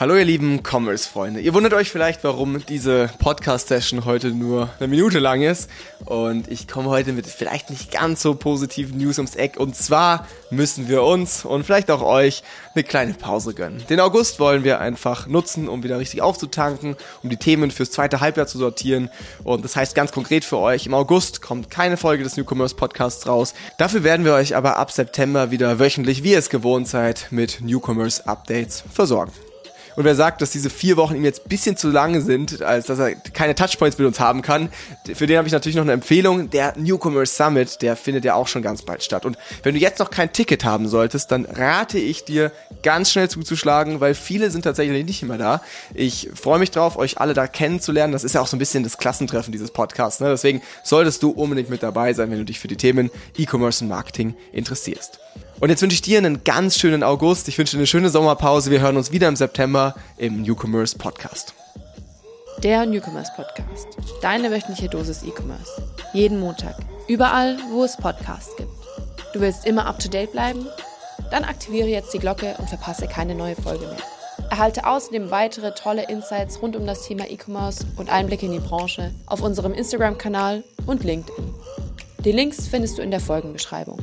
Hallo 0.00 0.16
ihr 0.16 0.24
lieben 0.24 0.62
Commerce-Freunde. 0.62 1.40
Ihr 1.40 1.52
wundert 1.52 1.74
euch 1.74 1.90
vielleicht, 1.90 2.24
warum 2.24 2.64
diese 2.64 3.10
Podcast-Session 3.18 4.06
heute 4.06 4.28
nur 4.28 4.70
eine 4.78 4.88
Minute 4.88 5.18
lang 5.18 5.42
ist. 5.42 5.68
Und 6.06 6.50
ich 6.50 6.66
komme 6.66 6.88
heute 6.88 7.12
mit 7.12 7.26
vielleicht 7.26 7.68
nicht 7.68 7.92
ganz 7.92 8.22
so 8.22 8.34
positiven 8.34 8.96
News 8.96 9.18
ums 9.18 9.34
Eck. 9.34 9.58
Und 9.58 9.76
zwar 9.76 10.26
müssen 10.48 10.88
wir 10.88 11.02
uns 11.02 11.44
und 11.44 11.64
vielleicht 11.64 11.90
auch 11.90 12.00
euch 12.00 12.42
eine 12.74 12.82
kleine 12.82 13.12
Pause 13.12 13.52
gönnen. 13.52 13.84
Den 13.90 14.00
August 14.00 14.40
wollen 14.40 14.64
wir 14.64 14.80
einfach 14.80 15.26
nutzen, 15.26 15.68
um 15.68 15.82
wieder 15.82 15.98
richtig 15.98 16.22
aufzutanken, 16.22 16.96
um 17.22 17.28
die 17.28 17.36
Themen 17.36 17.70
fürs 17.70 17.90
zweite 17.90 18.20
Halbjahr 18.22 18.46
zu 18.46 18.56
sortieren. 18.56 19.10
Und 19.44 19.66
das 19.66 19.76
heißt 19.76 19.94
ganz 19.94 20.12
konkret 20.12 20.46
für 20.46 20.56
euch, 20.56 20.86
im 20.86 20.94
August 20.94 21.42
kommt 21.42 21.68
keine 21.68 21.98
Folge 21.98 22.24
des 22.24 22.38
New 22.38 22.44
Commerce 22.48 22.74
Podcasts 22.74 23.26
raus. 23.26 23.52
Dafür 23.76 24.02
werden 24.02 24.24
wir 24.24 24.32
euch 24.32 24.56
aber 24.56 24.78
ab 24.78 24.92
September 24.92 25.50
wieder 25.50 25.78
wöchentlich, 25.78 26.22
wie 26.22 26.32
ihr 26.32 26.38
es 26.38 26.48
gewohnt 26.48 26.88
seid, 26.88 27.26
mit 27.30 27.60
New 27.60 27.82
Commerce 27.84 28.26
Updates 28.26 28.82
versorgen. 28.90 29.32
Und 30.00 30.06
wer 30.06 30.14
sagt, 30.14 30.40
dass 30.40 30.48
diese 30.48 30.70
vier 30.70 30.96
Wochen 30.96 31.14
ihm 31.14 31.26
jetzt 31.26 31.46
bisschen 31.46 31.76
zu 31.76 31.90
lange 31.90 32.22
sind, 32.22 32.62
als 32.62 32.86
dass 32.86 32.98
er 32.98 33.14
keine 33.16 33.54
Touchpoints 33.54 33.98
mit 33.98 34.06
uns 34.06 34.18
haben 34.18 34.40
kann, 34.40 34.70
für 35.12 35.26
den 35.26 35.36
habe 35.36 35.46
ich 35.46 35.52
natürlich 35.52 35.76
noch 35.76 35.82
eine 35.82 35.92
Empfehlung. 35.92 36.48
Der 36.48 36.72
Newcomers 36.78 37.36
Summit, 37.36 37.82
der 37.82 37.96
findet 37.96 38.24
ja 38.24 38.32
auch 38.32 38.48
schon 38.48 38.62
ganz 38.62 38.80
bald 38.80 39.02
statt. 39.02 39.26
Und 39.26 39.36
wenn 39.62 39.74
du 39.74 39.80
jetzt 39.80 39.98
noch 39.98 40.10
kein 40.10 40.32
Ticket 40.32 40.64
haben 40.64 40.88
solltest, 40.88 41.30
dann 41.30 41.44
rate 41.44 41.98
ich 41.98 42.24
dir, 42.24 42.50
ganz 42.82 43.10
schnell 43.10 43.28
zuzuschlagen, 43.28 44.00
weil 44.00 44.14
viele 44.14 44.50
sind 44.50 44.62
tatsächlich 44.62 45.04
nicht 45.04 45.22
immer 45.22 45.38
da. 45.38 45.62
Ich 45.94 46.30
freue 46.34 46.58
mich 46.58 46.70
drauf, 46.70 46.96
euch 46.96 47.18
alle 47.18 47.34
da 47.34 47.46
kennenzulernen. 47.46 48.12
Das 48.12 48.24
ist 48.24 48.34
ja 48.34 48.40
auch 48.40 48.46
so 48.46 48.56
ein 48.56 48.58
bisschen 48.58 48.82
das 48.82 48.98
Klassentreffen 48.98 49.52
dieses 49.52 49.70
Podcasts. 49.70 50.20
Ne? 50.20 50.28
Deswegen 50.28 50.62
solltest 50.82 51.22
du 51.22 51.30
unbedingt 51.30 51.70
mit 51.70 51.82
dabei 51.82 52.12
sein, 52.12 52.30
wenn 52.30 52.38
du 52.38 52.44
dich 52.44 52.58
für 52.58 52.68
die 52.68 52.76
Themen 52.76 53.10
E-Commerce 53.36 53.84
und 53.84 53.88
Marketing 53.88 54.34
interessierst. 54.52 55.18
Und 55.60 55.68
jetzt 55.68 55.82
wünsche 55.82 55.94
ich 55.94 56.02
dir 56.02 56.18
einen 56.18 56.42
ganz 56.44 56.78
schönen 56.78 57.02
August. 57.02 57.48
Ich 57.48 57.58
wünsche 57.58 57.72
dir 57.72 57.80
eine 57.80 57.86
schöne 57.86 58.08
Sommerpause. 58.08 58.70
Wir 58.70 58.80
hören 58.80 58.96
uns 58.96 59.12
wieder 59.12 59.28
im 59.28 59.36
September 59.36 59.94
im 60.16 60.42
Newcomers 60.42 60.94
Podcast. 60.94 61.54
Der 62.62 62.84
Newcomers 62.86 63.34
Podcast. 63.34 63.88
Deine 64.20 64.50
wöchentliche 64.50 64.88
Dosis 64.88 65.22
E-Commerce. 65.22 65.82
Jeden 66.12 66.40
Montag. 66.40 66.76
Überall, 67.08 67.58
wo 67.70 67.84
es 67.84 67.96
Podcasts 67.96 68.54
gibt. 68.56 68.70
Du 69.32 69.40
willst 69.40 69.64
immer 69.66 69.86
up 69.86 69.98
to 69.98 70.08
date 70.08 70.32
bleiben? 70.32 70.66
Dann 71.30 71.44
aktiviere 71.44 71.88
jetzt 71.88 72.12
die 72.14 72.18
Glocke 72.18 72.54
und 72.58 72.68
verpasse 72.68 73.06
keine 73.06 73.34
neue 73.34 73.56
Folge 73.56 73.86
mehr. 73.86 73.96
Erhalte 74.50 74.86
außerdem 74.86 75.30
weitere 75.30 75.72
tolle 75.74 76.08
Insights 76.08 76.60
rund 76.60 76.76
um 76.76 76.86
das 76.86 77.06
Thema 77.06 77.28
E-Commerce 77.28 77.86
und 77.96 78.10
Einblicke 78.10 78.46
in 78.46 78.52
die 78.52 78.58
Branche 78.58 79.12
auf 79.26 79.42
unserem 79.42 79.74
Instagram-Kanal 79.74 80.64
und 80.86 81.04
LinkedIn. 81.04 81.54
Die 82.24 82.32
Links 82.32 82.66
findest 82.66 82.98
du 82.98 83.02
in 83.02 83.10
der 83.10 83.20
Folgenbeschreibung. 83.20 83.98